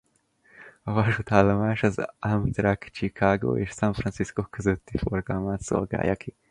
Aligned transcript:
A 0.83 0.91
vasútállomás 0.91 1.83
az 1.83 2.05
Amtrak 2.19 2.83
Chicago 2.83 3.57
és 3.57 3.69
San 3.69 3.93
Francisco 3.93 4.41
közötti 4.43 4.97
forgalmát 4.97 5.61
szolgálja 5.61 6.15
ki. 6.15 6.35